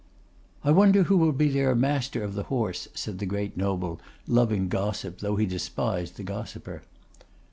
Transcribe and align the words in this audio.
'I 0.63 0.71
wonder 0.71 1.03
who 1.03 1.15
will 1.15 1.31
be 1.31 1.47
their 1.47 1.75
Master 1.75 2.23
of 2.23 2.33
the 2.33 2.41
Horse,' 2.49 2.87
said 2.95 3.19
the 3.19 3.27
great 3.27 3.55
noble, 3.55 4.01
loving 4.25 4.67
gossip 4.67 5.19
though 5.19 5.35
he 5.35 5.45
despised 5.45 6.17
the 6.17 6.23
gossiper. 6.23 6.81